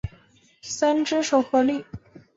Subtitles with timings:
[0.63, 1.85] 三只手合力。